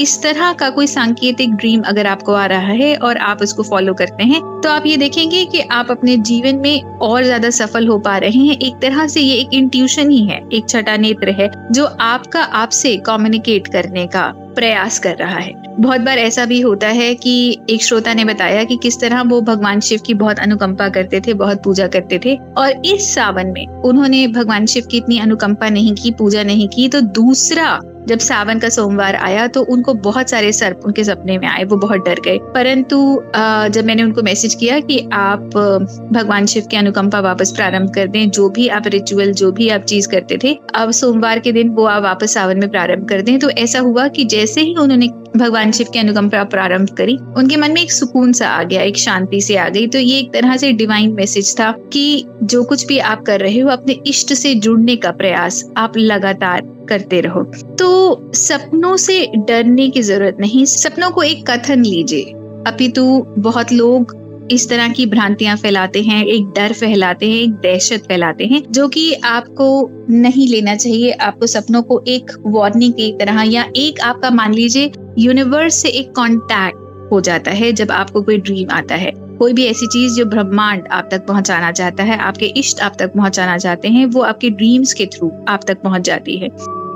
इस 0.02 0.22
तरह 0.24 0.52
का 0.54 0.70
कोई 0.70 0.88
सांकेतिक 0.88 1.54
ड्रीम 1.54 1.82
अगर 1.82 2.08
आपको 2.08 2.34
आ 2.34 2.46
रहा 2.46 2.72
है 2.74 2.96
और 2.98 3.18
आप 3.20 3.42
उसको 3.42 3.64
फॉलो 3.64 3.94
करते 3.94 4.24
हैं 4.24 4.42
तो 4.62 4.70
आप 4.70 4.86
ये 4.86 4.98
देखेंगे 4.98 5.44
कि 5.46 5.60
आप 5.72 5.92
अपने 5.92 6.16
जीवन 6.20 6.56
में 6.56 6.84
और 7.02 7.24
ज़्यादा 7.24 7.50
सफल 7.50 7.88
हो 7.88 7.98
पा 8.00 8.18
रहे 8.18 8.40
हैं। 8.40 8.58
एक 8.58 8.76
तरह 8.82 9.08
से 9.08 9.22
ये 9.22 9.36
एक 9.36 9.54
इंट्यूशन 9.54 10.10
ही 10.10 10.24
है, 10.26 10.42
एक 10.54 10.70
छठा 10.70 10.98
नेत्र 10.98 11.30
है, 11.32 11.50
जो 11.72 11.86
आपका 11.86 12.44
आपसे 12.44 12.96
कम्युनिकेट 12.98 13.68
करने 13.68 14.06
का। 14.08 14.32
प्रयास 14.56 15.00
कर 15.00 15.16
रहा 15.16 15.38
है। 15.38 15.54
बहुत 15.80 16.02
बार 16.02 16.20
ऐसा 16.20 16.46
भी 16.46 16.60
होता 16.62 16.88
है 16.90 17.14
कि 17.16 17.58
एक 17.70 17.84
श्रोता 17.84 18.14
ने 18.14 18.26
बताया 18.26 18.64
कि 18.64 18.78
किस 18.84 19.00
तरह 19.00 19.22
वो 19.22 19.42
भगवान 19.42 19.80
शिव 19.80 20.00
की 20.06 20.14
बहुत 20.14 20.40
अनुकंपा 20.40 20.90
करते 20.90 21.22
थे, 21.22 21.34
बहुत 21.36 21.64
पूजा 21.64 21.88
करते 21.88 22.20
थे 22.26 22.36
और 22.58 22.86
इस 22.86 23.14
सावन 23.16 23.48
में 23.48 23.68
उन्होंने 23.68 24.28
भगवान 24.30 24.66
शिव 24.66 24.86
की 24.92 24.98
इतनी 24.98 25.20
अनुकंपा 25.20 25.70
नहीं 25.70 25.94
की, 25.94 26.12
पूजा 26.12 26.44
नहीं 26.44 26.68
की। 26.68 26.90
तो 26.90 27.02
दूसरा, 27.02 27.80
जब 28.08 28.20
सावन 28.20 28.60
का 28.60 28.70
सोमवार 28.70 29.16
आया 29.16 29.46
तो 29.48 29.62
उनको 29.64 29.94
बहुत 29.96 30.30
सारे 30.30 30.52
सर्प 30.52 30.82
उनके 30.86 31.04
सपने 31.04 31.38
में 31.38 31.48
आए, 31.48 31.64
वो 31.64 31.78
बहुत 31.78 32.06
डर 32.06 32.20
गए। 32.26 32.38
परंतु 32.56 32.98
जब 33.74 33.86
मैंने 33.86 34.04
उनको 34.04 34.22
मैसेज 34.22 34.56
किया 34.56 34.80
कि 34.80 34.98
आप 35.14 35.40
भगवान 36.14 36.46
शिव 36.46 36.64
की 36.72 36.78
अनुकंपा 36.78 37.20
वापस 37.20 37.52
प्रारंभ 37.52 37.90
कर 37.90 38.08
दें, 38.08 38.30
जो 38.30 38.48
भी 38.50 38.68
आप 38.68 38.88
रिचुअल 38.88 39.32
जो 39.34 39.52
भी 39.52 39.70
आप 39.70 39.82
चीज़ 39.84 40.08
करते 40.08 40.38
थे, 40.44 40.58
अब 40.76 40.92
सोमवार 40.92 41.40
के 41.40 41.52
दिन 41.52 41.70
वो 41.70 41.86
आप 41.86 42.04
वापस 42.04 42.34
सावन 42.34 42.60
में 42.60 42.70
प्रारंभ 42.70 43.08
कर 43.10 43.22
दें। 43.22 43.38
तो 43.40 43.50
ऐसा 43.50 43.80
हुआ 43.80 44.08
कि 44.08 44.26
जैसे 44.42 44.62
ही 44.62 44.76
उन्होंने 44.76 45.08
भगवान 45.38 45.72
शिव 45.72 45.88
की 45.94 46.00
अनुकंपा 46.00 46.44
प्रारंभ 46.44 46.90
करी, 46.90 47.18
उनके 47.38 47.56
मन 47.56 47.72
में 47.72 47.82
एक 47.82 47.92
सुकून 47.92 48.32
सा 48.34 48.48
आ 48.48 48.64
गया, 48.64 48.82
एक 48.82 48.98
शांति 48.98 49.42
से 49.42 49.56
आ 49.56 49.70
गई। 49.70 49.88
तो 49.88 50.00
ये 50.00 50.20
एक 50.20 50.34
तरह 50.34 50.58
से 50.58 50.72
डिवाइन 50.72 51.14
मैसेज 51.14 51.60
था 51.60 51.72
कि 51.72 52.26
जो 52.44 52.64
कुछ 52.64 52.86
भी 52.86 52.98
आप 53.00 53.22
कर 53.22 53.40
रहे 53.40 53.60
हो, 53.60 53.70
अपने 53.70 54.00
इष्ट 54.08 54.34
से 54.34 54.56
जुड़ने 54.56 54.96
का 54.96 55.12
प्रयास 55.12 55.64
आप 55.78 55.98
लगातार 55.98 56.62
करते 56.90 57.22
रहो। 57.22 57.44
तो 57.80 58.32
सपनों 58.34 58.98
से 58.98 59.28
डरने 59.36 59.90
की 59.90 60.02
ज़रूरत 60.02 60.38
नहीं, 60.40 60.66
सपनों 60.66 61.12
को 61.12 61.24
एक 61.24 61.50
कथन 61.52 61.86
लीजिए। 61.86 62.24
अपितु 62.68 63.26
बहुत 63.38 63.72
लोग 63.74 64.21
इस 64.52 64.70
तरह 64.70 64.90
की 64.90 65.06
भ्रांतियाँ 65.06 65.58
फैलाते 65.58 66.02
हैं, 66.02 66.26
एक 66.26 66.46
डर 66.46 66.74
फैलाते 66.74 67.30
हैं, 67.30 67.38
एक 67.38 67.52
दहशत 67.52 68.04
फैलाते 68.08 68.46
हैं, 68.46 68.64
जो 68.72 68.88
कि 68.88 69.14
आपको 69.14 69.90
नहीं 70.10 70.48
लेना 70.48 70.76
चाहिए। 70.76 71.12
आपको 71.12 71.48
सपनों 71.48 71.82
को 71.82 72.04
एक 72.08 72.32
वार्निंग 72.46 72.94
की 72.94 73.12
तरह 73.12 73.42
या 73.42 73.66
एक 73.76 74.02
आपका 74.02 74.30
मान 74.30 74.54
लीजिए 74.54 74.92
यूनिवर्स 75.20 75.76
से 75.76 75.90
एक 75.90 76.12
कांटेक्ट 76.12 77.10
हो 77.12 77.22
जाता 77.22 77.52
है, 77.52 77.72
जब 77.72 77.92
आपको 77.92 78.22
कोई 78.22 78.38
ड्रीम 78.38 78.68
आता 78.72 78.96
है। 78.96 79.12
कोई 79.16 79.54
भी 79.54 79.66
ऐसी 79.66 79.88
चीज़ 79.88 80.14
जो 80.14 80.26
ब्रह्मांड 80.26 80.88
आप 80.92 81.08
तक 81.12 81.26
पहुंचाना 81.28 81.72
चाहता 81.72 82.04
है, 82.04 82.18
आपके 82.18 82.46
इष्ट 82.46 82.80
आप 82.80 82.96
तक 83.00 83.14
पहुंचाना 83.14 83.58
चाहते 83.58 83.88
हैं, 83.88 84.06
वो 84.06 84.22
आपके 84.22 84.50
ड्रीम्स 84.50 84.94
के 84.94 85.06
थ्रू 85.06 85.32
आप 85.48 85.62
तक 85.68 85.82
पहुँच 85.82 86.02
जाती 86.02 86.38
है। 86.38 86.50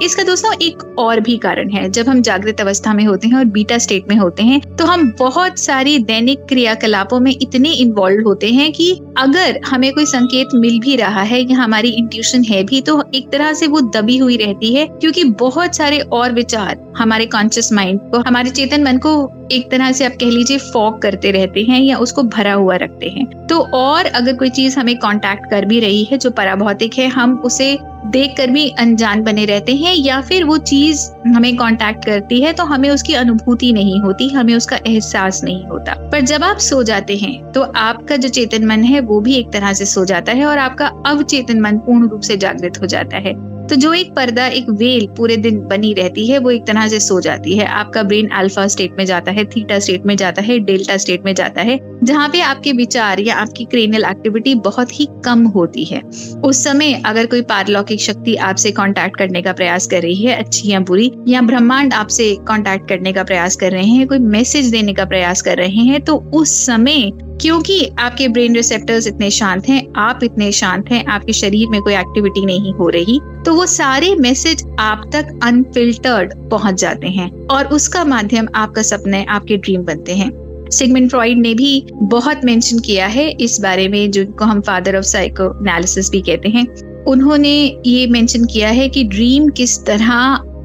इसका 0.03 0.23
दोस्तों 0.23 0.51
एक 0.61 0.83
और 0.99 1.19
भी 1.19 1.37
कारण 1.37 1.69
है। 1.69 1.89
जब 1.89 2.07
हम 2.09 2.21
जागृत 2.21 2.61
अवस्था 2.61 2.93
में 2.93 3.03
होते 3.05 3.27
हैं 3.27 3.35
और 3.35 3.45
बीटा 3.47 3.77
स्टेट 3.77 4.07
में 4.09 4.15
होते 4.15 4.43
हैं 4.43 4.59
तो 4.77 4.85
हम 4.85 5.07
बहुत 5.19 5.59
सारी 5.59 5.97
दैनिक 5.99 6.39
क्रियाकलापों 6.49 7.19
में 7.19 7.31
इतने 7.31 7.71
इन्वॉल्व 7.73 8.27
होते 8.27 8.51
हैं 8.51 8.71
कि 8.71 8.91
अगर 9.17 9.59
हमें 9.65 9.91
कोई 9.93 10.05
संकेत 10.05 10.55
मिल 10.55 10.79
भी 10.79 10.95
रहा 10.95 11.21
है 11.21 11.41
या 11.41 11.57
हमारी 11.57 11.89
इंट्यूशन 11.89 12.43
है 12.43 12.63
भी 12.63 12.81
तो 12.81 13.01
एक 13.15 13.29
तरह 13.31 13.53
से 13.53 13.67
वो 13.67 13.81
दबी 13.81 14.17
हुई 14.17 14.37
रहती 14.37 14.73
है, 14.73 14.85
क्योंकि 14.91 15.23
बहुत 15.39 15.75
सारे 15.75 15.99
और 15.99 16.33
विचार 16.33 16.77
हमारे 16.97 17.25
कॉन्शियस 17.27 17.71
माइंड 17.73 17.99
को, 18.11 18.19
हमारे 18.19 18.49
चेतन 18.49 18.83
मन 18.83 18.97
को 18.97 19.15
एक 19.51 19.69
तरह 19.71 19.91
से 19.91 20.05
आप 20.05 20.11
कह 20.11 20.29
लीजिए 20.29 20.57
फॉक 20.57 21.01
करते 21.01 21.31
रहते 21.31 21.63
हैं 21.63 21.79
या 21.81 21.97
उसको 21.97 22.23
भरा 22.25 22.53
हुआ 22.53 22.75
रखते 22.75 23.09
हैं। 23.09 23.25
तो 23.47 23.59
और 23.73 24.05
अगर 24.05 24.35
कोई 24.35 24.49
चीज़ 24.49 24.79
हमें 24.79 24.97
कांटेक्ट 24.99 25.49
कर 25.51 25.65
भी 25.65 25.79
रही 25.79 26.03
है 26.03 26.17
जो 26.17 26.31
पराभौतिक 26.31 26.97
है, 26.97 27.07
हम 27.07 27.37
उसे 27.39 27.77
देख 28.07 28.33
कर 28.37 28.51
भी 28.51 28.67
अनजान 28.79 29.23
बने 29.23 29.45
रहते 29.45 29.75
हैं 29.75 29.93
या 29.95 30.19
फिर 30.21 30.43
वो 30.43 30.57
चीज़ 30.57 31.05
हमें 31.27 31.55
कांटेक्ट 31.57 32.05
करती 32.05 32.41
है 32.41 32.53
तो 32.53 32.63
हमें 32.63 32.89
उसकी 32.89 33.13
अनुभूति 33.13 33.71
नहीं 33.73 33.99
होती, 33.99 34.29
हमें 34.29 34.53
उसका 34.55 34.79
एहसास 34.87 35.43
नहीं 35.43 35.63
होता। 35.65 35.93
पर 36.11 36.21
जब 36.21 36.43
आप 36.43 36.57
सो 36.59 36.83
जाते 36.83 37.15
हैं 37.17 37.51
तो 37.51 37.61
आपका 37.61 38.15
जो 38.15 38.29
चेतन 38.29 38.65
मन 38.65 38.83
है 38.83 38.99
वो 39.01 39.19
भी 39.19 39.35
एक 39.35 39.51
तरह 39.53 39.73
से 39.73 39.85
सो 39.85 40.05
जाता 40.05 40.31
है 40.31 40.45
और 40.45 40.57
आपका 40.57 40.91
अवचेतन 41.07 41.61
मन 41.61 41.77
पूर्ण 41.77 42.09
रूप 42.09 42.21
से 42.21 42.37
जागृत 42.37 42.81
हो 42.81 42.87
जाता 42.87 43.17
है। 43.17 43.33
तो 43.69 43.75
जो 43.75 43.93
एक 43.93 44.11
पर्दा, 44.13 44.45
एक 44.47 44.69
वेल 44.69 45.07
पूरे 45.17 45.35
दिन 45.37 45.59
बनी 45.59 45.93
रहती 45.93 46.25
है, 46.27 46.37
वो 46.39 46.51
एक 46.51 46.65
तरह 46.67 46.87
से 46.87 46.99
सो 46.99 47.19
जाती 47.21 47.57
है। 47.57 47.65
आपका 47.65 48.03
ब्रेन 48.03 48.27
अल्फ़ा 48.29 48.67
स्टेट 48.67 48.97
में 48.97 49.05
जाता 49.05 49.31
है, 49.31 49.45
थीटा 49.45 49.79
स्टेट 49.79 50.05
में 50.05 50.15
जाता 50.17 50.41
है, 50.41 50.57
डेल्टा 50.59 50.97
स्टेट 50.97 51.25
में 51.25 51.33
जाता 51.35 51.61
है, 51.61 51.79
जहाँ 52.03 52.27
पे 52.29 52.41
आपके 52.41 52.71
विचार 52.71 53.19
या 53.19 53.35
आपकी 53.35 53.65
क्रेनियल 53.65 54.05
एक्टिविटी 54.05 54.55
बहुत 54.55 54.99
ही 54.99 55.07
कम 55.25 55.43
होती 55.45 55.83
है। 55.83 56.01
उस 56.45 56.63
समय 56.63 57.01
अगर 57.05 57.25
कोई 57.25 57.41
पारलौकिक 57.41 58.01
शक्ति 58.01 58.35
आपसे 58.35 58.71
कांटेक्ट 58.71 59.17
करने 59.17 59.41
का 59.41 59.53
प्रयास 59.53 59.87
कर 59.87 60.01
रही 60.01 60.23
है, 60.23 60.35
अच्छी 60.35 60.69
या 60.69 60.79
बुरी, 60.81 61.11
या 61.27 61.41
ब्रह्मांड 61.41 61.93
आपसे 61.93 62.33
कांटेक्ट 62.47 62.87
करने 62.89 63.13
का 63.13 63.23
प्रयास 63.23 63.55
कर 63.55 63.71
रहे 63.71 63.85
हैं, 63.85 64.07
कोई 64.07 64.19
मैसेज 64.19 64.69
देने 64.71 64.93
का 64.93 65.05
प्रयास 65.05 65.41
कर 65.41 65.57
रहे 65.57 65.83
हैं 65.83 66.01
तो 66.01 66.15
उस 66.33 66.65
समय 66.65 67.11
क्योंकि 67.41 67.85
आपके 67.99 68.27
ब्रेन 68.27 68.55
रिसेप्टर्स 68.55 69.07
इतने 69.07 69.29
शांत 69.29 69.67
हैं, 69.69 69.81
आप 69.95 70.19
इतने 70.23 70.51
शांत 70.51 70.91
हैं, 70.91 71.05
आपके 71.05 71.33
शरीर 71.33 71.69
में 71.69 71.81
कोई 71.81 71.93
एक्टिविटी 71.93 72.45
नहीं 72.45 72.73
हो 72.73 72.87
रही 72.89 73.19
तो 73.45 73.53
वो 73.55 73.65
सारे 73.65 74.13
मैसेज 74.15 74.63
आप 74.79 75.09
तक 75.13 75.39
अनफिल्टर्ड 75.43 76.33
पहुँच 76.49 76.79
जाते 76.81 77.07
हैं 77.07 77.29
और 77.47 77.67
उसका 77.67 78.03
माध्यम 78.05 78.47
आपका 78.55 78.81
सपने 78.81 79.23
आपके 79.25 79.57
ड्रीम 79.57 79.81
बनते 79.81 80.15
हैं। 80.15 80.29
सिगमेंट 80.71 81.09
फ्रॉइड 81.09 81.37
ने 81.37 81.53
भी 81.53 81.87
बहुत 81.93 82.45
मेंशन 82.45 82.79
किया 82.79 83.07
है 83.07 83.29
इस 83.31 83.59
बारे 83.61 83.87
में, 83.87 84.11
जिनको 84.11 84.45
हम 84.45 84.61
फादर 84.61 84.97
ऑफ़ 84.97 85.05
साइको 85.05 85.43
एनालिसिस 85.61 86.09
भी 86.09 86.21
कहते 86.21 86.49
हैं। 86.49 86.65
उन्होंने 87.03 87.81
ये 87.85 88.07
मेंशन 88.07 88.45
किया 88.45 88.69
है 88.69 88.87
कि 88.89 89.03
ड्रीम 89.03 89.49
किस 89.49 89.77
तरह 89.85 90.11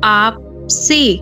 आप 0.04 0.68
से 0.70 1.16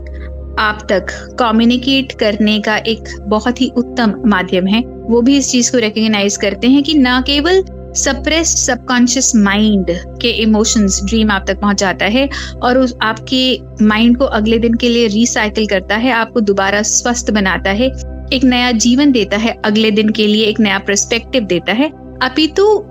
आप 0.58 0.86
तक 0.90 1.06
कम्युनिकेट 1.38 2.12
करने 2.12 2.60
का 2.60 2.76
एक 2.76 3.16
बहुत 3.20 3.60
ही 3.60 3.70
उत्तम 3.76 4.14
माध्यम 4.26 4.66
है। 4.66 4.80
वो 4.80 5.22
भी 5.22 5.36
इस 5.38 5.50
चीज़ 5.50 5.72
को 5.72 5.78
रिकग्नाइज 5.78 6.36
करते 6.36 6.68
हैं 6.68 6.82
कि 6.82 6.94
ना 6.94 7.20
केवल 7.20 7.62
सप्रेस्ड 7.94 8.58
सबकॉन्शियस 8.58 9.36
माइंड 9.36 9.90
के 10.20 10.28
इमोशंस 10.28 11.00
ड्रीम 11.04 11.30
आप 11.30 11.44
तक 11.46 11.60
पहुँच 11.60 11.76
जाता 11.76 12.04
है 12.04 12.28
और 12.62 12.78
उस 12.78 12.94
आपके 13.02 13.60
माइंड 13.84 14.16
को 14.18 14.24
अगले 14.24 14.58
दिन 14.58 14.74
के 14.74 14.88
लिए 14.88 15.06
रिसाइकिल 15.06 15.66
करता 15.66 15.96
है, 15.96 16.12
आपको 16.12 16.40
दोबारा 16.40 16.82
स्वस्थ 16.82 17.30
बनाता 17.30 17.70
है, 17.70 17.90
एक 18.32 18.44
नया 18.44 18.72
जीवन 18.72 19.12
देता 19.12 19.36
है, 19.36 19.56
अगले 19.64 19.90
दिन 19.90 20.08
के 20.08 20.26
लिए 20.26 20.44
एक 20.44 20.60
नया 20.60 20.78
परस्पेक्टिव 20.78 21.42
देता 21.42 21.72
है। 21.72 21.88
अपितु 22.22 22.84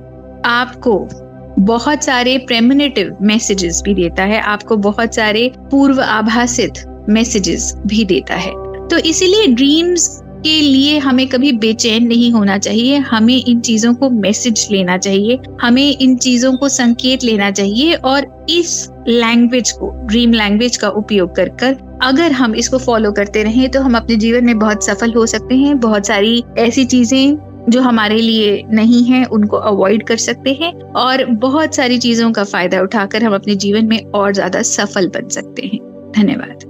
आपको 0.45 1.07
बहुत 1.59 2.03
सारे 2.03 2.37
प्रेमिनेटिव 2.37 3.17
मैसेजेस 3.21 3.81
भी 3.85 3.93
देता 3.93 4.23
है, 4.23 4.41
आपको 4.41 4.77
बहुत 4.77 5.15
सारे 5.15 5.51
पूर्व 5.71 6.01
आभासित 6.01 6.73
मैसेजेस 7.09 7.73
भी 7.87 8.05
देता 8.05 8.35
है। 8.35 8.51
तो 8.87 8.97
इसीलिए 8.97 9.47
ड्रीम्स 9.47 10.23
के 10.37 10.59
लिए 10.61 10.97
हमें 10.97 11.27
कभी 11.27 11.51
बेचैन 11.57 12.07
नहीं 12.07 12.31
होना 12.31 12.57
चाहिए। 12.57 12.97
हमें 13.05 13.35
इन 13.37 13.59
चीज़ों 13.61 13.93
को 13.93 14.09
मैसेज 14.09 14.67
लेना 14.71 14.97
चाहिए। 14.97 15.39
हमें 15.61 15.97
इन 15.97 16.15
चीज़ों 16.17 16.55
को 16.57 16.69
संकेत 16.69 17.23
लेना 17.23 17.49
चाहिए 17.51 17.93
और 17.93 18.45
इस 18.49 18.89
लैंग्वेज 19.07 19.71
को 19.71 19.91
ड्रीम 20.07 20.33
लैंग्वेज 20.33 20.77
का 20.77 20.89
उपयोग 20.91 21.35
कर 21.35 21.49
कर 21.61 21.77
अगर 22.03 22.31
हम 22.31 22.55
इसको 22.55 22.77
फॉलो 22.77 23.11
करते 23.11 23.43
रहें 23.43 23.69
तो 23.69 23.81
हम 23.81 23.95
अपने 23.97 24.15
जीवन 24.15 24.45
में 24.45 24.57
बहुत 24.59 24.85
सफल 24.85 25.13
हो 25.13 25.25
सकते 25.25 25.55
हैं। 25.55 25.79
बहुत 25.79 26.07
सारी 26.07 26.43
ऐसी 26.57 26.85
चीज़ें 26.85 27.37
जो 27.69 27.81
हमारे 27.81 28.17
लिए 28.17 28.63
नहीं 28.71 29.03
है, 29.05 29.23
उनको 29.25 29.57
अवॉइड 29.57 30.05
कर 30.07 30.17
सकते 30.17 30.53
हैं 30.53 30.71
और 30.97 31.25
बहुत 31.37 31.75
सारी 31.75 31.97
चीज़ों 31.97 32.31
का 32.31 32.43
फ़ायदा 32.45 32.81
उठाकर 32.81 33.23
हम 33.23 33.35
अपने 33.35 33.55
जीवन 33.57 33.85
में 33.85 33.99
और 34.11 34.33
ज़्यादा 34.33 34.61
सफल 34.63 35.07
बन 35.09 35.27
सकते 35.29 35.65
हैं। 35.65 35.79
धन्यवाद। 36.17 36.66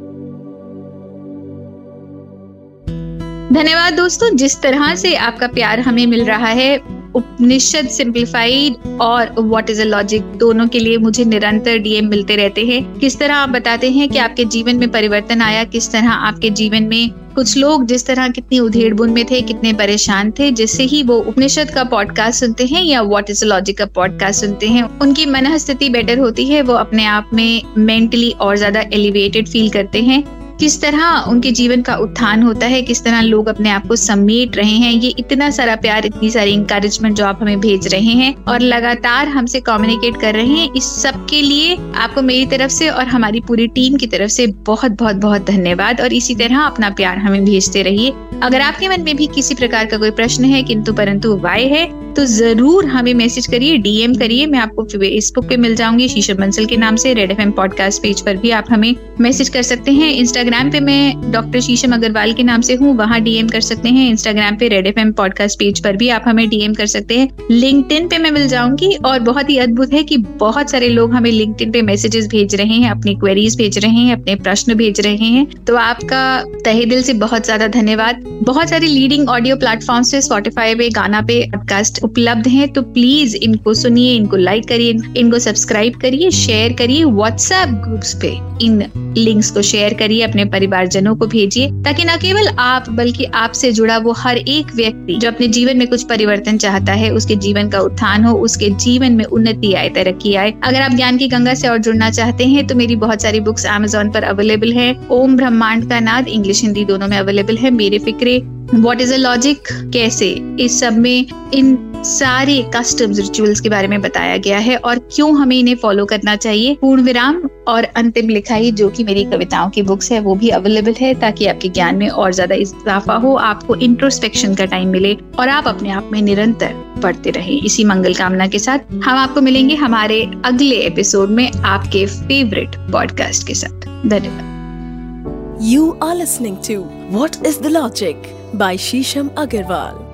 धन्यवाद 3.54 3.94
दोस्तों, 3.94 4.30
जिस 4.36 4.62
तरह 4.62 4.96
से 4.96 5.16
आपका 5.16 5.48
प्यार 5.48 5.80
हमें 5.80 6.06
मिल 6.08 6.24
रहा 6.26 6.48
है, 6.48 6.78
उपनिषद 7.16 7.88
सिंप्लीफाइड 7.88 9.00
और 9.02 9.34
व्हाट 9.40 9.70
इज़ 9.70 9.82
अ 9.82 9.86
लॉजिक 9.86 10.22
दोनों 10.38 10.68
के 10.68 10.80
लिए 10.80 10.98
मुझे 10.98 11.26
निरंतर 11.26 11.78
डीएम 11.78 12.10
मिलते 12.10 12.36
रहते 12.36 12.66
हैं। 12.66 13.00
किस 13.00 13.18
तरह 13.20 13.36
आप 13.36 13.50
बताते 13.50 13.92
हैं 13.92 14.10
कि 14.10 14.18
आपके 14.18 14.46
जीवन 14.46 14.76
में 14.76 14.90
परिवर्तन 14.92 15.42
आया, 15.42 15.64
किस 15.64 15.92
तरह 15.92 16.10
आपके 16.10 16.50
जीवन 16.50 16.84
में 16.84 17.10
कुछ 17.36 17.58
लोग 17.58 17.86
जिस 17.86 18.06
तरह 18.06 18.30
कितनी 18.30 18.60
उधेड़ 18.60 18.94
बुन 18.94 19.10
में 19.10 19.26
थे, 19.26 19.42
कितने 19.42 19.74
परेशान 19.74 20.32
थे, 20.32 20.52
जिससे 20.52 20.84
ही 20.84 21.04
वो 21.04 21.18
उपनिषद 21.18 21.70
का 21.70 21.84
पॉडकास्ट 21.84 22.40
सुनते 22.40 22.66
हैं 22.66 22.84
या 22.84 23.02
व्हाट 23.02 23.30
इज़ 23.30 23.46
लॉजिक 23.46 23.78
का 23.78 23.86
पॉडकास्ट 23.86 24.42
सुनते 24.42 24.68
हैं, 24.68 24.84
उनकी 25.00 25.26
मन 25.26 25.58
स्थिति 25.58 25.90
बेटर 25.90 26.20
होती 26.20 26.46
है, 26.46 26.62
वो 26.62 26.74
अपने 26.74 27.06
आप 27.06 27.30
में 27.34 27.62
मेंटली 27.78 28.32
और 28.32 28.58
ज़्यादा 28.58 28.84
एलिवेटेड 28.94 29.48
फील 29.48 29.70
करते 29.70 30.02
हैं। 30.02 30.37
किस 30.60 30.80
तरह 30.82 31.26
उनके 31.30 31.52
जीवन 31.52 31.82
का 31.82 31.96
उत्थान 31.96 32.44
होता 32.44 32.66
है, 32.66 32.82
किस 32.82 33.04
तरह 33.04 33.22
लोग 33.22 33.48
अपने 33.48 33.70
आप 33.70 33.88
को 33.88 33.96
समेट 33.96 34.56
रहे 34.58 34.72
हैं, 34.74 34.92
ये 34.94 35.14
इतना 35.20 35.50
सारा 35.50 35.76
प्यार, 35.76 36.06
इतनी 36.06 36.30
सारी 36.32 36.52
इंकरेजमेंट 36.52 37.16
जो 37.16 37.26
आप 37.26 37.40
हमें 37.42 37.60
भेज 37.60 37.88
रहे 37.88 38.14
हैं 38.14 38.34
और 38.44 38.60
लगातार 38.62 39.28
हमसे 39.28 39.60
कम्युनिकेट 39.62 40.18
कर 40.22 40.34
रहे 40.34 40.46
हैं, 40.48 40.70
इस 40.74 40.84
सब 41.04 41.26
के 41.26 41.42
लिए 41.42 41.76
आपको 41.96 42.22
मेरी 42.22 42.46
तरफ़ 42.48 42.72
से 42.72 42.90
और 42.90 43.08
हमारी 43.08 43.40
पूरी 43.40 43.68
टीम 43.68 43.98
की 43.98 44.08
तरफ़ 44.08 44.32
से 44.32 44.48
बहुत 44.68 44.92
बहुत 44.92 45.16
बहुत 45.18 45.46
धन्यवाद 45.46 46.02
और 46.02 46.14
इसी 46.14 46.36
तरह 46.36 46.60
अपना 46.60 46.90
प्यार 46.92 47.18
हमें 47.18 47.44
भेजते 47.46 47.84
रहिए। 47.84 48.14
अगर 48.44 48.62
आपके 48.62 48.88
मन 48.88 49.02
में 49.02 49.16
भी 49.16 49.28
किसी 49.28 49.56
प्रकार 49.56 49.86
का 49.86 49.98
कोई 49.98 50.12
प्रश्न 50.12 50.46
है, 50.46 50.64
किंतु 50.64 50.94
परंतु 50.94 51.38
वाय 51.38 51.66
है 51.66 51.86
तो 52.18 52.24
ज़रूर 52.26 52.86
हमें 52.86 53.14
मैसेज 53.14 53.48
करिए 53.48 53.78
डीएम 53.78 54.14
करिए। 54.14 54.46
मैं 54.46 54.60
आपको 54.60 54.84
फेसबुक 54.84 55.48
पे 55.50 55.58
मिल 55.58 55.76
जाऊँगी 55.76 56.08
शीशर 56.10 56.34
बंसल 56.34 56.66
के 56.66 56.78
नाम 56.78 56.96
से 56.96 57.14
रेड 57.14 57.32
एफएम 57.32 57.52
पॉडकास्ट 57.52 58.02
पेज 58.02 58.22
पर 58.22 58.38
भी 58.38 58.52
आप 58.52 58.66
हमें 58.70 58.96
मैसेज 59.22 59.50
कर 59.50 59.62
सकते 59.62 59.92
हैं। 59.92 60.10
इंस्टाग्राम 60.12 60.72
पे 60.72 60.80
मैं 60.80 61.32
डॉक्टर 61.32 61.62
शीशम 61.62 61.94
अग्रवाल 61.94 62.34
के 62.34 62.44
नाम 62.44 62.62
से 62.62 62.76
हूँ, 62.76 62.96
वहाँ 62.98 63.20
डीएम 63.22 63.48
कर 63.48 63.62
सकते 63.62 63.90
हैं। 63.90 64.10
इंस्टाग्राम 64.10 64.56
पे 64.58 64.68
रेड 64.68 64.88
एफएम 64.88 65.12
पॉडकास्ट 65.12 65.60
पेज 65.60 65.80
पर 65.84 65.98
भी 65.98 66.10
आप 66.10 66.24
हमें 66.28 66.48
डीएम 66.50 66.74
कर 66.74 66.86
सकते 66.86 67.18
हैं। 67.18 67.30
लिंक 67.52 67.86
पे 68.10 68.18
मैं 68.18 68.32
मिल 68.32 68.48
जाऊँगी 68.48 68.94
और 69.06 69.20
बहुत 69.20 69.50
ही 69.50 69.58
अद्भुत 69.58 69.94
है 69.94 70.04
कि 70.04 70.18
बहुत 70.18 70.72
सारे 70.72 70.90
लोग 70.90 71.14
हमें 71.14 71.32
लिंक 71.32 71.56
पे 71.64 71.82
मैसेजेस 71.82 72.28
भेज 72.28 72.56
रहे 72.56 72.68
हैं, 72.68 72.90
अपनी 72.92 73.16
क्वेरीज 73.16 73.58
भेज 73.58 73.78
रहे 73.78 73.92
हैं, 73.92 74.14
अपने 74.14 74.36
प्रश्न 74.38 74.74
भेज 74.74 75.02
रहे 75.02 75.16
हैं। 75.16 75.46
तो 75.66 75.76
आपका 75.76 76.24
तहे 76.66 76.86
दिल 76.86 77.04
से 77.04 77.14
बहुत 77.14 77.46
ज़्यादा 77.46 77.68
धन्यवाद। 77.68 78.24
बहुत 78.44 78.70
सारी 78.70 78.88
लीडिंग 78.88 79.30
ऑडियो 79.30 79.56
प्लेटफॉर्म 79.56 80.04
से 80.04 80.22
स्पॉटिफाई 80.22 80.76
पे 80.76 80.90
गाना 80.90 81.22
पे 81.22 81.42
पॉडकास्ट 81.52 82.04
उपलब्ध 82.08 82.48
हैं 82.48 82.68
तो 82.74 82.82
प्लीज़ 82.84 83.36
इनको 83.38 83.74
सुनिए, 83.74 84.14
इनको 84.16 84.38
लाइक 84.38 84.68
करिए, 84.68 84.98
इनको 85.18 85.40
सब्सक्राइब 85.40 85.96
करिए 86.02 86.32
शेयर 86.34 86.74
करिए 86.74 87.04
व्हाट्सएप 87.06 87.70
ग्रुप्स 87.84 88.14
पे। 88.22 88.36
इन 88.62 88.84
लिंक्स 89.18 89.50
को 89.52 89.62
शेयर 89.62 89.94
करिए, 89.94 90.22
अपने 90.22 90.46
परिवारजनों 90.46 91.16
को 91.16 91.28
भेजिए, 91.28 91.70
ताकि 91.84 92.04
न 92.04 92.16
केवल 92.18 92.48
आप, 92.60 92.90
बल्कि 92.90 93.26
आपसे 93.36 93.72
जुड़ा 93.72 93.98
वो 93.98 94.12
हर 94.12 94.38
एक 94.38 94.74
व्यक्ति 94.76 95.16
जो 95.16 95.28
अपने 95.28 95.48
जीवन 95.50 95.78
में 95.78 95.88
कुछ 95.88 96.04
परिवर्तन 96.04 96.58
चाहता 96.58 96.94
है, 96.94 97.10
उसके 97.12 97.36
जीवन 97.38 97.70
का 97.70 97.80
उत्थान 97.80 98.24
हो, 98.24 98.34
उसके 98.40 98.70
जीवन 98.78 99.14
में 99.14 99.24
उन्नति 99.26 99.74
आए, 99.74 99.90
तरक्की 99.90 100.34
आए। 100.36 100.54
अगर 100.64 100.82
आप 100.82 100.92
ज्ञान 100.92 101.18
की 101.18 101.28
गंगा 101.28 101.54
से 101.54 101.68
और 101.68 101.78
जुड़ना 101.80 102.10
चाहते 102.12 102.46
हैं 102.46 102.66
तो 102.68 102.76
मेरी 102.76 102.96
बहुत 102.96 103.22
सारी 103.22 103.40
बुक्स 103.40 103.66
अमेजोन 103.68 104.12
पर 104.12 104.24
अवेलेबल 104.26 104.74
है। 104.74 104.94
ओम 105.12 105.36
ब्रह्मांड 105.38 105.90
का 105.90 106.00
नाद 106.00 106.28
इंग्लिश 106.28 106.62
हिंदी 106.64 106.86
दोनों 106.86 107.08
में 107.08 107.18
अवेलेबल 107.18 107.58
है। 107.58 107.72
मेरे 107.72 108.00
फिक्रे 108.00 108.40
वॉट 108.76 109.02
इज़ 109.02 109.14
अ 109.14 109.18
लॉजिक 109.18 109.60
कैसे? 109.72 110.30
इस 110.60 110.80
सब 110.80 110.98
में 110.98 111.26
इन 111.54 111.94
सारे 111.96 112.72
कस्टम्स 112.76 113.20
रिचुअल्स 113.20 113.60
के 113.60 113.70
बारे 113.70 113.88
में 113.88 114.02
बताया 114.02 114.38
गया 114.38 114.58
है 114.58 114.76
और 114.78 115.00
क्यों 115.00 115.38
हमें 115.38 115.60
इन्हें 115.60 115.76
फॉलो 115.76 116.06
करना 116.06 116.36
चाहिए? 116.36 116.76
पूर्ण 116.76 117.02
विराम 117.02 117.50
और 117.68 117.84
अंतिम 117.84 118.30
लिखाई 118.30 118.72
जो 118.72 118.90
कि 118.90 119.04
मेरी 119.04 119.24
कविताओं 119.24 119.70
की 119.70 119.82
बुक्स 119.82 120.12
है, 120.12 120.20
वो 120.20 120.36
भी 120.36 120.50
अवेलेबल 120.50 120.94
है 121.02 121.14
ताकि 121.14 121.46
आपके 121.46 121.70
ज्ञान 121.70 121.96
में 121.96 122.10
और 122.10 122.34
ज़्यादा 122.34 122.56
इजाफा 122.56 123.14
हो, 123.14 123.36
आपको 123.36 123.76
इंट्रोस्पेक्शन 123.76 124.56
का 124.56 124.66
टाइम 124.66 124.90
मिले 124.90 125.18
और 125.40 125.50
आप 125.50 125.68
अपने 125.68 125.90
आप 125.90 126.10
में 126.12 126.22
निरंतर 126.22 126.74
पढ़ते 127.04 127.30
रहे। 127.30 127.54
इसी 127.54 127.84
मंगल 127.84 128.14
कामना 128.14 128.48
के 128.48 128.60
साथ 128.60 128.80
हम 128.94 129.18
आपको 129.18 129.42
मिलेंगे 129.42 129.76
हमारे 129.76 130.32
अगले 130.46 130.76
एपिसोड 130.76 131.30
में 131.30 131.52
आपके 131.52 132.06
फेवरेट 132.06 132.76
पॉडकास्ट 132.76 133.48
के 133.48 133.54
साथ। 133.54 134.08
धन्यवाद। 134.08 135.60
You 135.62 135.92
are 136.04 136.16
listening 136.16 136.68
to 136.68 136.86
what 137.18 137.32
is 137.46 137.60
the 137.60 137.68
Logic? 137.68 138.37
By 138.56 138.78
Shisham 138.78 139.30
Agarwal 139.38 140.07